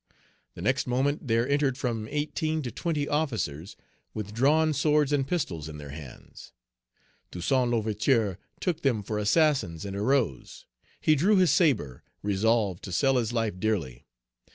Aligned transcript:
The 0.55 0.63
next 0.63 0.87
moment 0.87 1.27
there 1.27 1.47
entered 1.47 1.77
from 1.77 2.07
eighteen 2.09 2.63
to 2.63 2.71
twenty 2.71 3.07
officers, 3.07 3.77
with 4.15 4.33
drawn 4.33 4.73
swords 4.73 5.13
and 5.13 5.27
pistols 5.27 5.69
in 5.69 5.77
their 5.77 5.91
hands. 5.91 6.53
Toussaint 7.29 7.69
L'Ouverture 7.69 8.39
took 8.59 8.81
them 8.81 9.03
for 9.03 9.19
assassins, 9.19 9.85
and 9.85 9.95
arose. 9.95 10.65
He 10.99 11.13
drew 11.13 11.35
his 11.35 11.51
sabre, 11.51 12.01
resolved 12.23 12.81
to 12.85 12.91
sell 12.91 13.17
his 13.17 13.31
life 13.31 13.59
dearly. 13.59 14.07